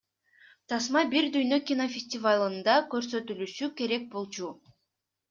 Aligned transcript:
Тасма 0.71 1.01
Бир 1.11 1.27
Дүйнө 1.35 1.59
кинофестивалында 1.71 2.79
көрсөтүлүшү 2.95 3.71
керек 3.83 4.09
болчу. 4.17 4.51